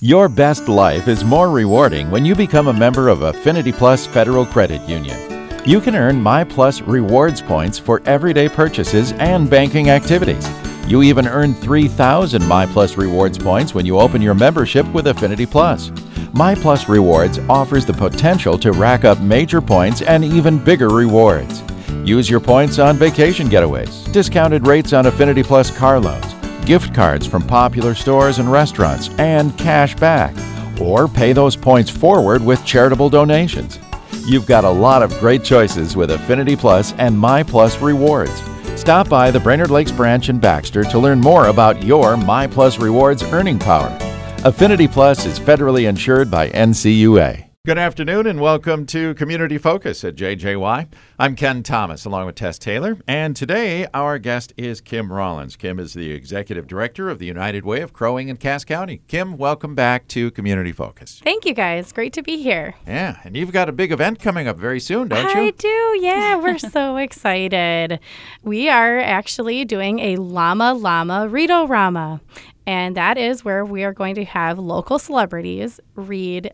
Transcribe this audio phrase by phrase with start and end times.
[0.00, 4.44] Your best life is more rewarding when you become a member of Affinity Plus Federal
[4.44, 5.18] Credit Union.
[5.64, 10.46] You can earn My Plus rewards points for everyday purchases and banking activities.
[10.86, 15.46] You even earn 3,000 My Plus rewards points when you open your membership with Affinity
[15.46, 15.90] Plus.
[16.34, 21.62] My Plus Rewards offers the potential to rack up major points and even bigger rewards.
[22.04, 26.34] Use your points on vacation getaways, discounted rates on Affinity Plus car loans,
[26.66, 30.34] gift cards from popular stores and restaurants, and cash back.
[30.80, 33.78] Or pay those points forward with charitable donations.
[34.26, 38.42] You've got a lot of great choices with Affinity Plus and My Plus Rewards.
[38.74, 42.78] Stop by the Brainerd Lakes branch in Baxter to learn more about your My Plus
[42.78, 43.96] Rewards earning power.
[44.44, 47.45] Affinity Plus is federally insured by NCUA.
[47.66, 50.86] Good afternoon and welcome to Community Focus at JJY.
[51.18, 55.56] I'm Ken Thomas along with Tess Taylor, and today our guest is Kim Rollins.
[55.56, 59.02] Kim is the Executive Director of the United Way of Crow Wing in Cass County.
[59.08, 61.20] Kim, welcome back to Community Focus.
[61.24, 61.90] Thank you guys.
[61.90, 62.76] Great to be here.
[62.86, 65.40] Yeah, and you've got a big event coming up very soon, don't you?
[65.40, 65.98] I do.
[66.00, 67.98] Yeah, we're so excited.
[68.44, 72.20] We are actually doing a Llama Llama Read Rama.
[72.64, 76.52] And that is where we are going to have local celebrities read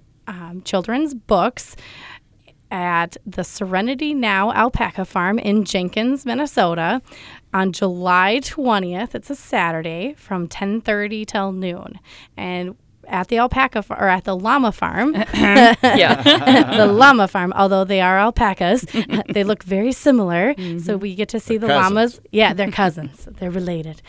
[0.52, 1.76] um, children's books
[2.70, 7.02] at the Serenity Now Alpaca Farm in Jenkins, Minnesota
[7.52, 9.14] on July 20th.
[9.14, 11.98] It's a Saturday from 10:30 till noon.
[12.36, 12.76] And
[13.08, 15.12] at the alpaca or at the llama farm.
[15.34, 16.76] yeah.
[16.76, 18.82] the llama farm, although they are alpacas,
[19.28, 20.54] they look very similar.
[20.54, 20.78] Mm-hmm.
[20.78, 21.94] So we get to see they're the cousins.
[21.94, 22.20] llamas.
[22.30, 23.28] Yeah, they're cousins.
[23.38, 24.00] they're related.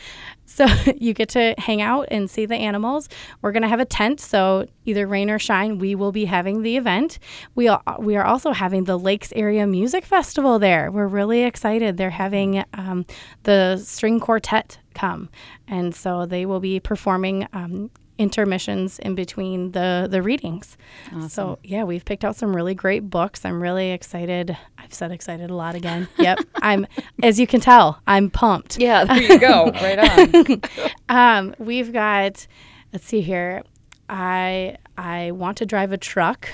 [0.63, 3.09] So you get to hang out and see the animals.
[3.41, 6.61] We're going to have a tent, so either rain or shine, we will be having
[6.61, 7.17] the event.
[7.55, 10.91] We are, we are also having the Lakes Area Music Festival there.
[10.91, 11.97] We're really excited.
[11.97, 13.03] They're having um,
[13.43, 15.29] the string quartet come,
[15.67, 20.77] and so they will be performing um, intermissions in between the the readings.
[21.07, 21.29] Awesome.
[21.29, 23.45] So yeah, we've picked out some really great books.
[23.45, 24.57] I'm really excited.
[24.77, 26.07] I've said excited a lot again.
[26.23, 26.87] Yep, I'm
[27.21, 28.79] as you can tell, I'm pumped.
[28.79, 29.71] Yeah, there you go.
[29.71, 30.61] right on.
[31.09, 32.47] um, we've got.
[32.93, 33.63] Let's see here.
[34.07, 36.49] I I want to drive a truck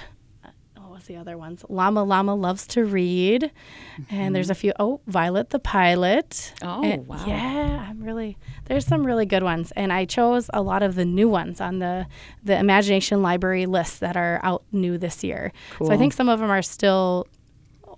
[1.10, 1.66] the other ones?
[1.68, 3.52] Llama Llama loves to read,
[4.00, 4.16] mm-hmm.
[4.16, 4.72] and there's a few.
[4.80, 6.54] Oh, Violet the pilot.
[6.62, 7.26] Oh, and wow.
[7.28, 8.38] Yeah, I'm really.
[8.66, 11.80] There's some really good ones, and I chose a lot of the new ones on
[11.80, 12.08] the
[12.44, 15.52] the Imagination Library list that are out new this year.
[15.72, 15.88] Cool.
[15.88, 17.28] So I think some of them are still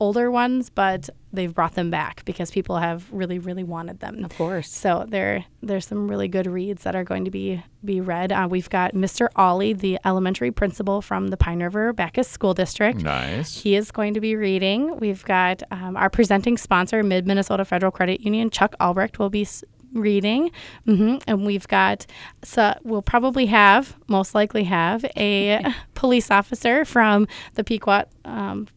[0.02, 4.26] older ones, but they've brought them back because people have really, really wanted them.
[4.26, 4.68] Of course.
[4.68, 8.32] So there, there's some really good reads that are going to be be read.
[8.32, 9.28] Uh, we've got Mr.
[9.36, 13.02] Ollie, the elementary principal from the Pine River Backus School District.
[13.02, 13.62] Nice.
[13.62, 14.98] He is going to be reading.
[14.98, 19.44] We've got um, our presenting sponsor, Mid Minnesota Federal Credit Union, Chuck Albrecht, will be.
[19.44, 19.64] S-
[19.94, 20.50] reading
[20.88, 21.18] mm-hmm.
[21.28, 22.06] and we've got
[22.46, 25.62] so we'll probably have most likely have a
[25.96, 28.70] police officer from the pequot um,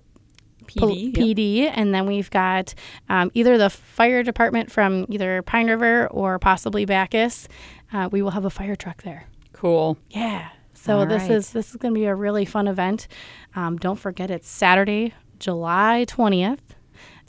[0.67, 1.75] PD, PD yep.
[1.77, 2.75] and then we've got
[3.09, 7.49] um, either the fire department from either Pine River or possibly Backus.
[7.93, 9.27] Uh, we will have a fire truck there.
[9.53, 9.97] Cool.
[10.11, 10.49] Yeah.
[10.75, 11.31] So All this right.
[11.31, 13.09] is this is going to be a really fun event.
[13.57, 16.75] Um, don't forget it's Saturday, July twentieth,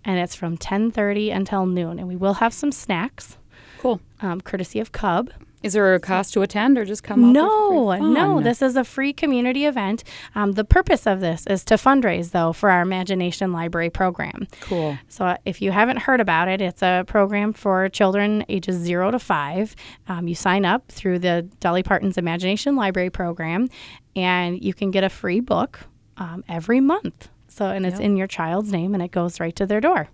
[0.03, 1.99] and it's from ten thirty until noon.
[1.99, 3.37] And we will have some snacks.
[3.79, 4.01] Cool.
[4.21, 5.29] Um, courtesy of Cub.
[5.65, 8.39] Is there a cost to attend or just come No, no.
[8.39, 10.03] This is a free community event.
[10.35, 14.47] Um, the purpose of this is to fundraise, though, for our Imagination Library program.
[14.61, 14.97] Cool.
[15.07, 19.09] So uh, if you haven't heard about it, it's a program for children ages zero
[19.09, 19.75] to five.
[20.07, 23.67] Um, you sign up through the Dolly Parton's Imagination Library program,
[24.15, 25.79] and you can get a free book
[26.17, 27.29] um, every month.
[27.55, 28.05] So, and it's Yep.
[28.05, 30.09] in your child's name, and it goes right to their door.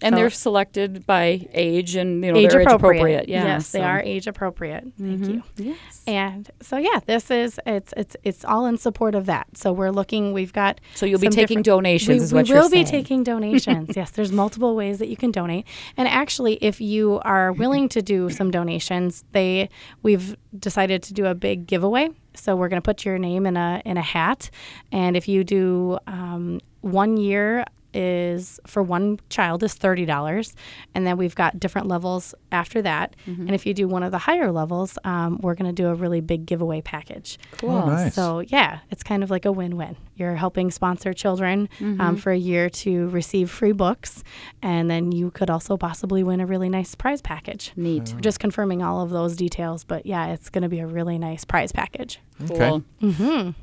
[0.00, 2.64] And So- they're selected by age and you know age they're appropriate.
[2.64, 3.28] age appropriate.
[3.28, 3.44] Yeah.
[3.44, 4.84] yes, they are age appropriate.
[4.98, 5.28] Thank Mhm.
[5.28, 5.42] you.
[5.58, 6.02] Yes.
[6.08, 9.46] And so yeah, this is it's it's it's all in support of that.
[9.56, 10.32] So we're looking.
[10.32, 13.90] We've got So you'll be taking donations, We, is what we will be taking donations.
[13.94, 15.66] yes, there's multiple ways that you can donate.
[15.96, 19.68] And actually, if you are willing to do some donations, they
[20.02, 22.08] we've decided to do a big giveaway.
[22.34, 24.50] So we're going to put your name in a in a hat,
[24.90, 27.64] and if you do um, one year
[27.94, 30.54] is for one child is thirty dollars,
[30.94, 33.14] and then we've got different levels after that.
[33.26, 33.42] Mm-hmm.
[33.42, 35.94] And if you do one of the higher levels, um, we're going to do a
[35.94, 37.38] really big giveaway package.
[37.58, 37.70] Cool.
[37.70, 38.14] Oh, nice.
[38.14, 39.96] So yeah, it's kind of like a win-win.
[40.14, 44.24] you're helping sponsor children um, for a year to receive free books,
[44.62, 47.72] and then you could also possibly win a really nice prize package.
[47.76, 48.12] Neat.
[48.14, 51.18] We're just confirming all of those details, but yeah, it's going to be a really
[51.18, 52.20] nice prize package.
[52.48, 52.82] Cool.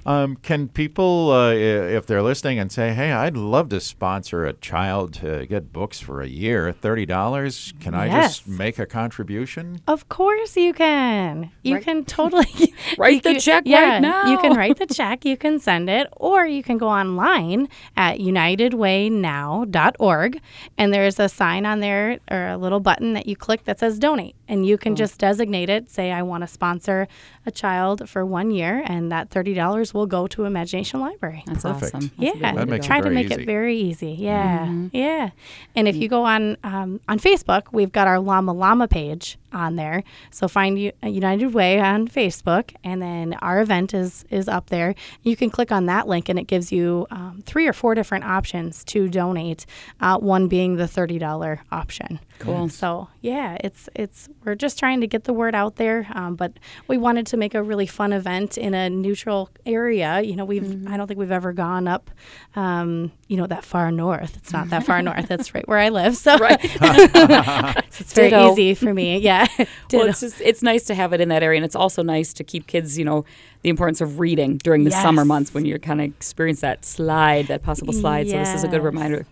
[0.05, 4.53] Um, can people, uh, if they're listening and say, hey, I'd love to sponsor a
[4.53, 9.81] child to get books for a year $30, can I just make a contribution?
[9.87, 11.51] Of course you can.
[11.63, 11.83] You Right.
[11.83, 14.31] can totally Write the can- check yeah, right now.
[14.31, 18.19] You can write the check, you can send it, or you can go online at
[18.19, 20.41] unitedwaynow.org
[20.77, 23.99] and there's a sign on there or a little button that you click that says
[23.99, 27.07] donate and you can just designate it, say I want to sponsor
[27.45, 31.43] a child for 1 year and that $30 will go to Imagination Library.
[31.45, 31.95] That's Perfect.
[31.95, 32.11] awesome.
[32.17, 32.95] That's Yeah, way That to makes it go.
[32.95, 33.41] try to make easy.
[33.41, 34.11] it very easy.
[34.19, 35.29] Yeah, yeah.
[35.75, 39.75] And if you go on um, on Facebook, we've got our Llama Llama page on
[39.77, 40.03] there.
[40.31, 44.93] So find U- United Way on Facebook, and then our event is is up there.
[45.23, 48.25] You can click on that link, and it gives you um, three or four different
[48.25, 49.65] options to donate.
[49.99, 52.19] Uh, one being the thirty dollar option.
[52.39, 52.69] Cool.
[52.69, 56.53] So yeah, it's it's we're just trying to get the word out there, um, but
[56.87, 60.21] we wanted to make a really fun event in a neutral area.
[60.21, 62.09] You know, we've I don't think we've ever gone up,
[62.55, 64.37] um, you know, that far north.
[64.37, 65.29] It's not that far north.
[65.31, 66.59] It's right where I live, so Right.
[66.63, 68.53] it's very Ditto.
[68.53, 69.17] easy for me.
[69.17, 69.47] Yeah,
[69.91, 72.31] Well, it's just it's nice to have it in that area, and it's also nice
[72.33, 73.25] to keep kids, you know,
[73.63, 77.47] the importance of reading during the summer months when you're kind of experience that slide,
[77.47, 78.29] that possible slide.
[78.29, 79.25] So this is a good reminder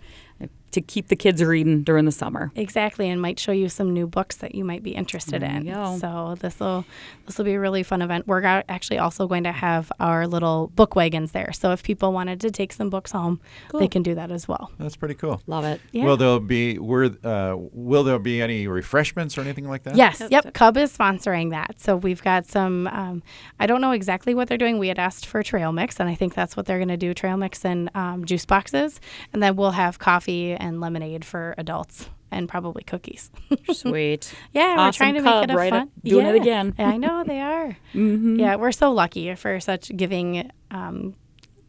[0.71, 2.51] to keep the kids reading during the summer.
[2.55, 5.65] Exactly, and might show you some new books that you might be interested in.
[5.65, 5.97] go.
[5.99, 6.85] So this will
[7.25, 8.27] this will be a really fun event.
[8.27, 11.51] We're actually also going to have our little book wagons there.
[11.53, 13.39] So if people wanted to take some books home,
[13.77, 14.71] they can do that as well.
[14.77, 15.41] That's pretty cool.
[15.47, 15.79] Love it.
[15.91, 16.03] Yeah.
[16.05, 19.95] Will there be were uh, will there be any refreshments or anything like that?
[19.95, 20.31] Yes, Yep.
[20.31, 20.53] yep.
[20.53, 21.79] Cub is sponsoring that.
[21.79, 22.87] So we've got some.
[22.87, 23.23] Um,
[23.59, 24.79] I don't know exactly what they're doing.
[24.79, 27.13] We had asked for trail mix, and I think that's what they're going to do:
[27.13, 28.99] trail mix and um, juice boxes,
[29.33, 33.31] and then we'll have coffee and lemonade for adults, and probably cookies.
[33.71, 34.33] Sweet.
[34.53, 35.81] yeah, we're trying to make it a right fun.
[35.83, 36.73] up- doing it again.
[36.77, 37.77] I know they are.
[37.93, 38.39] Mm-hmm.
[38.39, 41.15] Yeah, we're so lucky for such giving um,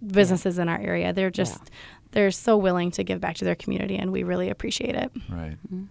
[0.05, 1.12] businesses in our area.
[1.12, 1.70] They're just
[2.12, 5.11] they're so willing to give back to their community, and we really appreciate it.
[5.29, 5.52] Right.
[5.67, 5.84] Mm-hmm.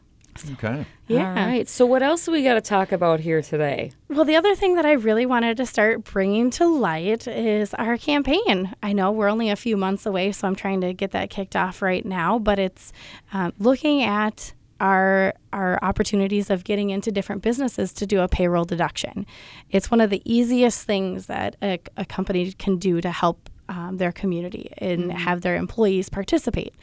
[0.53, 0.85] Okay.
[1.07, 1.29] Yeah.
[1.29, 1.67] All right.
[1.67, 3.91] So what else do we got to talk about here today?
[4.09, 7.97] Well, the other thing that I really wanted to start bringing to light is our
[7.97, 8.73] campaign.
[8.83, 11.55] I know we're only a few months away, so I'm trying to get that kicked
[11.55, 12.91] off right now, but it's
[13.33, 18.65] um, looking at our our opportunities of getting into different businesses to do a payroll
[18.65, 19.25] deduction.
[19.71, 23.97] It's one of the easiest things that a, a company can do to help um,
[23.97, 26.73] their community and have their employees participate.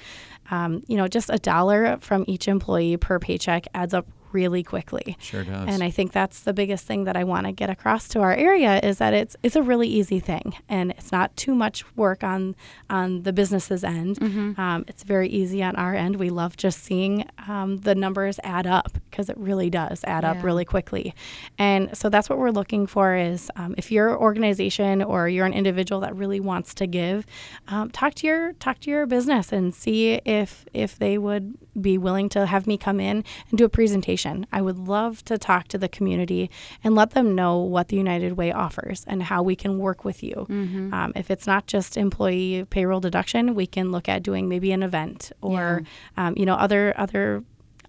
[0.50, 5.16] Um, you know, just a dollar from each employee per paycheck adds up really quickly.
[5.20, 5.69] Sure does.
[5.69, 8.34] And I think that's the biggest thing that I want to get across to our
[8.34, 12.22] area is that it's it's a really easy thing and it's not too much work
[12.25, 12.56] on
[12.90, 14.19] on the business's end.
[14.58, 16.16] Um, it's very easy on our end.
[16.16, 20.36] We love just seeing um, the numbers add up because it really does add up
[20.44, 21.14] really quickly.
[21.58, 25.46] And so that's what we're looking for is um, if you're an organization or you're
[25.46, 27.25] an individual that really wants to give,
[27.69, 31.46] um, talk to your talk to your business and see if if they would
[31.81, 33.16] be willing to have me come in
[33.50, 34.23] and do a presentation.
[34.52, 36.50] I would love to talk to the community
[36.82, 40.22] and let them know what the United Way offers and how we can work with
[40.22, 40.46] you.
[40.94, 44.82] Um, if it's not just employee payroll deduction, we can look at doing maybe an
[44.82, 45.82] event or
[46.16, 47.42] um, you know other other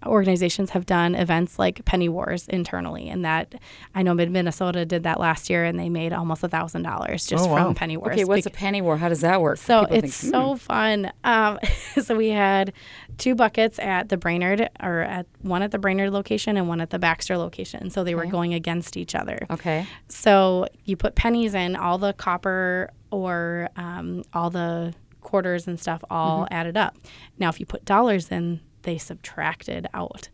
[0.06, 3.56] organizations have done events like penny wars internally and that
[3.96, 7.26] i know mid minnesota did that last year and they made almost a thousand dollars
[7.26, 7.66] just Oh, wow.
[7.66, 8.98] from penny wars Okay, what's a penny war?
[8.98, 9.58] How does that work?
[9.58, 11.12] so People it's think, so fun.
[11.24, 11.60] Um,
[12.02, 12.74] so we had
[13.18, 16.90] two buckets at the Brainerd, or at one at the Brainerd location and one at
[16.90, 17.90] the Baxter location.
[17.90, 19.40] So they were going against each other.
[19.48, 19.88] "Hmm, Okay.
[20.08, 26.04] So you put pennies in, all the copper or um, all the quarters and stuff
[26.10, 26.54] all Mm-hmm.
[26.54, 26.96] added up.
[27.40, 30.30] Now, if you put dollars in, they subtracted out.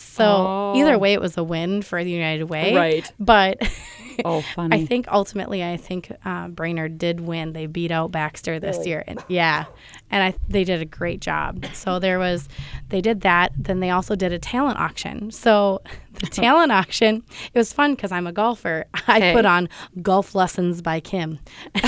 [0.00, 0.98] So either Oh.
[0.98, 2.74] way, it was a win for the United Way.
[2.74, 3.12] Right.
[3.18, 3.58] But
[4.24, 4.82] Oh, funny.
[4.82, 7.52] I think ultimately, I think uh, Brainerd did win.
[7.52, 8.88] They beat out Baxter this Really?
[8.90, 9.66] year, and yeah,
[10.10, 11.64] and I they did a great job.
[11.72, 12.48] So there was,
[12.88, 13.52] they did that.
[13.56, 15.30] Then they also did a talent auction.
[15.30, 15.82] So
[16.14, 17.22] the talent auction,
[17.54, 18.86] it was fun because I'm a golfer.
[19.06, 19.32] I Okay.
[19.34, 19.68] put on
[20.02, 21.38] golf lessons by Kim,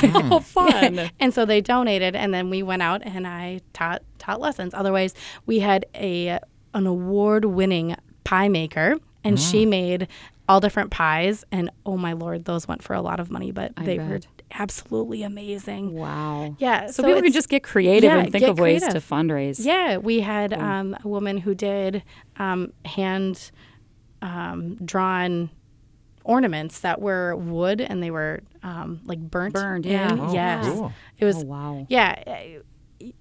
[0.04, 1.10] oh, fun.
[1.18, 4.72] and so they donated, and then we went out and I taught taught lessons.
[4.74, 5.14] Otherwise,
[5.46, 6.38] we had a
[6.74, 10.08] an award winning pie maker, and she made
[10.48, 13.72] all different pies, and oh my lord, those went for a lot of money, but
[13.76, 14.20] I they were
[14.52, 15.94] absolutely amazing.
[15.94, 16.56] wow.
[16.58, 19.64] Yeah, So, people can it's- just get creative yeah, and think of ways to fundraise.
[19.64, 22.02] Yeah, we had um, a woman who did
[22.36, 23.52] um, hand
[24.22, 25.50] um, drawn
[26.24, 29.54] ornaments that were wood and they were um, like burnt.
[29.54, 30.12] Burned, yeah.
[30.12, 30.20] in.
[30.20, 30.92] Oh, yes, cool.
[31.18, 31.36] it was.
[31.36, 31.86] Oh, wow.
[31.88, 32.42] Yeah,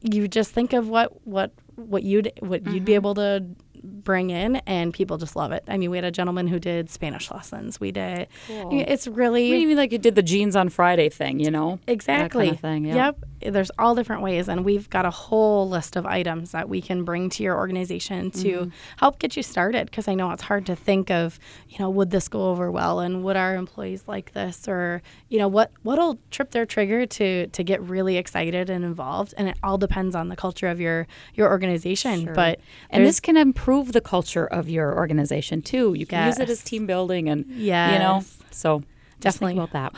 [0.01, 2.85] you just think of what what what you'd what you'd Mm-hmm.
[2.85, 3.45] be able to
[3.83, 5.63] bring in, and people just love it.
[5.67, 7.79] I mean, we had a gentleman who did Spanish lessons.
[7.79, 8.27] We did.
[8.47, 8.83] Cool.
[8.87, 11.79] It's really Maybe like you did the jeans on Friday thing, you know?
[11.87, 12.45] Exactly.
[12.45, 12.85] Kind of thing.
[12.85, 12.95] Yeah.
[12.95, 13.53] Yep.
[13.53, 17.05] There's all different ways, and we've got a whole list of items that we can
[17.05, 18.69] bring to your organization to Mm-hmm.
[18.97, 19.85] help get you started.
[19.85, 22.99] Because I know it's hard to think of, you know, would this go over well,
[22.99, 27.47] and would our employees like this, or you know, what what'll trip their trigger to
[27.47, 29.33] to get really excited and involved.
[29.37, 32.25] And it all depends on the culture of your your organization.
[32.25, 32.33] Sure.
[32.33, 32.59] But
[32.89, 35.93] and this can improve the culture of your organization too.
[35.93, 37.45] You can use it as team building and
[37.93, 38.23] you know.
[38.51, 38.83] So
[39.19, 39.53] Definitely.
[39.61, 39.93] about that.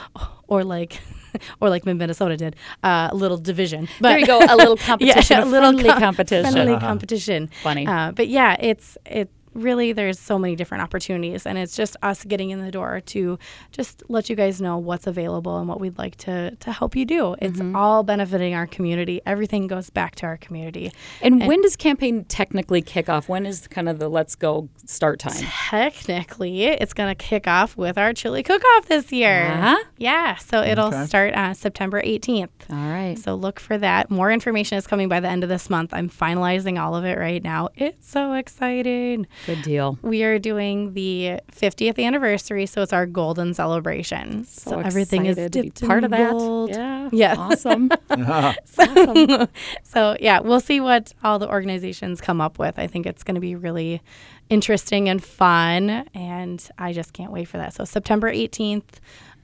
[0.48, 1.00] or like
[1.62, 3.88] or like Minnesota did, uh, a little division.
[4.00, 6.52] But there you go, a little competition, a, friendly com- competition.
[6.52, 7.50] friendly competition.
[7.64, 7.88] Funny.
[7.88, 12.24] Uh, but yeah, it's it really there's so many different opportunities and it's just us
[12.24, 13.38] getting in the door to
[13.72, 17.06] just let you guys know what's available and what we'd like to to help you
[17.06, 17.36] do.
[17.42, 17.76] It's Mm-hmm.
[17.76, 19.22] all benefiting our community.
[19.26, 20.92] Everything goes back to our community.
[21.22, 23.28] And when does campaign technically kick off?
[23.30, 25.34] When is kind of the let's go start time?
[25.34, 29.48] Technically, it's going to kick off with our chili cook-off this year.
[29.48, 29.78] Uh-huh.
[29.98, 31.06] Yeah, so it'll Okay.
[31.06, 32.50] start uh, September 18th.
[32.70, 33.18] All right.
[33.18, 34.10] So look for that.
[34.10, 35.94] More information is coming by the end of this month.
[35.94, 37.70] I'm finalizing all of it right now.
[37.76, 39.28] It's so exciting.
[39.46, 39.98] Good deal.
[40.02, 44.46] We are doing the 50th anniversary, so it's our golden celebration.
[44.46, 46.32] So, everything is excited to be dipped in part of that.
[46.32, 46.70] gold.
[46.70, 47.10] Yeah.
[47.12, 47.36] Yeah.
[47.38, 47.90] Awesome.
[49.84, 52.80] So yeah, we'll see what all the organizations come up with.
[52.80, 54.02] I think it's going to be really
[54.50, 57.74] interesting and fun, and I just can't wait for that.
[57.74, 59.00] So September 18th,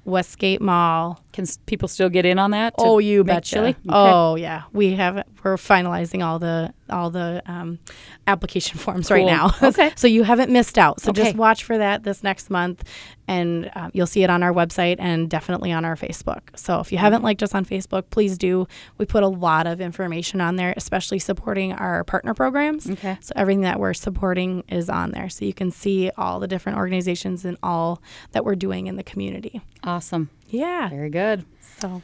[0.05, 1.21] Westgate Mall.
[1.33, 2.73] Can s- people still get in on that?
[2.77, 3.55] Oh, you make betcha.
[3.55, 3.75] chili?
[3.89, 4.11] Oh, okay.
[4.13, 5.23] Oh yeah, we have.
[5.43, 7.79] We're finalizing all the all the um,
[8.25, 9.51] application forms right now.
[9.67, 9.91] Okay.
[9.95, 11.01] so you haven't missed out.
[11.01, 12.83] So just watch for that this next month,
[13.27, 16.39] and um, you'll see it on our website and definitely on our Facebook.
[16.55, 18.65] So if you haven't liked us on Facebook, please do.
[18.97, 22.89] We put a lot of information on there, especially supporting our partner programs.
[22.89, 23.17] Okay.
[23.19, 26.77] So everything that we're supporting is on there, so you can see all the different
[26.77, 28.01] organizations and all
[28.31, 29.61] that we're doing in the community.
[29.83, 30.29] Awesome.
[30.49, 30.89] Yeah.
[30.89, 31.45] Very good.
[31.79, 32.01] So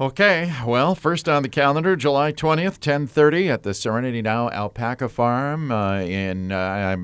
[0.00, 5.70] Okay, well, first on the calendar, July 20th, 10:30 at the Serenity Now Alpaca Farm
[5.70, 6.56] uh, in uh,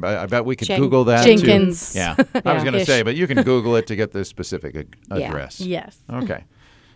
[0.02, 1.36] I, I bet we could Jen- Google that too.
[1.36, 1.94] Jenkins.
[1.94, 2.16] Yeah.
[2.44, 4.96] I was going to say, but you can Google it to get the specific ag-
[5.14, 5.28] Yeah.
[5.28, 5.60] address.
[5.60, 5.98] yes.
[6.10, 6.44] Okay.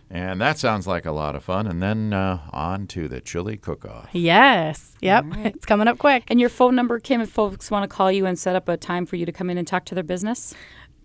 [0.09, 1.65] And that sounds like a lot of fun.
[1.67, 4.09] And then uh, on to the chili cook-off.
[4.13, 4.95] Yes.
[5.01, 5.25] Yep.
[5.29, 5.55] right.
[5.55, 6.23] It's coming up quick.
[6.27, 8.77] And your phone number, Kim, if folks want to call you and set up a
[8.77, 10.53] time for you to come in and talk to their business?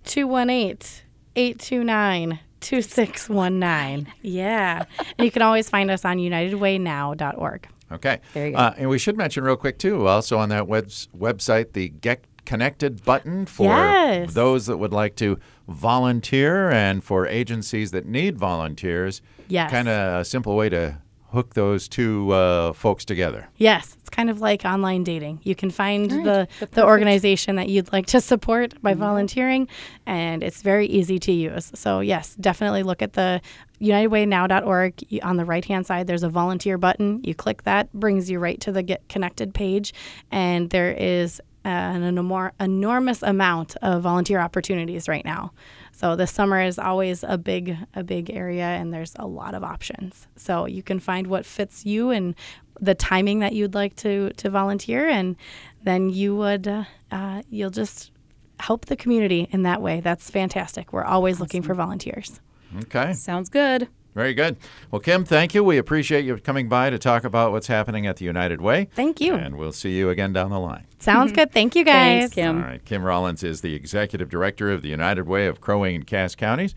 [0.04, 1.04] 218
[1.37, 4.12] 829 2619.
[4.23, 4.85] Yeah.
[5.19, 7.69] and you can always find us on unitedwaynow.org.
[7.91, 8.21] Okay.
[8.35, 8.59] There you go.
[8.59, 12.25] Uh, and we should mention real quick too, also on that webs- website, the Get
[12.45, 14.33] Connected button for Yes.
[14.35, 15.38] those that would like to
[15.69, 19.21] volunteer and for agencies that need volunteers.
[19.49, 19.71] Yes.
[19.71, 20.99] Kind of a simple way to
[21.30, 23.49] hook those two uh, folks together.
[23.56, 25.40] Yes, it's kind of like online dating.
[25.42, 26.25] You can find All right.
[26.25, 29.68] the, The the organization that you'd like to support by volunteering,
[30.06, 31.70] and it's very easy to use.
[31.75, 33.40] So, yes, definitely look at the
[33.80, 35.04] unitedwaynow.org.
[35.23, 37.20] On the right hand side, there's a volunteer button.
[37.23, 39.92] You click that, brings you right to the Get Connected page,
[40.30, 45.53] and there is an enor- enormous amount of volunteer opportunities right now.
[45.93, 49.65] So the summer is always a big a big area and there's a lot of
[49.65, 50.27] options.
[50.37, 52.35] So you can find what fits you and
[52.81, 55.37] the timing that you'd like to to volunteer and
[55.83, 58.13] then you would uh, uh, you'll just
[58.61, 60.01] help the community in that way.
[60.01, 60.93] That's fantastic.
[60.93, 62.41] We're always looking for volunteers.
[62.83, 63.13] Okay.
[63.13, 63.89] Sounds good.
[64.19, 64.57] Very good.
[64.91, 65.63] Well, Kim, thank you.
[65.63, 68.89] We appreciate you coming by to talk about what's happening at the United Way.
[68.97, 69.35] Thank you.
[69.35, 70.87] And we'll see you again down the line.
[70.99, 71.53] Sounds good.
[71.53, 72.23] Thank you guys.
[72.23, 72.57] Thanks, Kim.
[72.57, 72.85] All right.
[72.85, 76.35] Kim Rollins is the executive director of the United Way of Crow Wing and Cass
[76.35, 76.75] counties.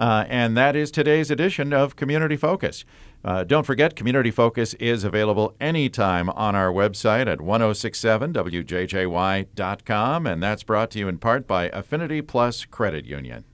[0.00, 2.84] Uh, and that is today's edition of Community Focus.
[3.24, 10.26] Uh, don't forget, Community Focus is available anytime on our website at 1067wjjy.com.
[10.26, 13.44] And that's brought to you in part by Affinity Plus Credit Union.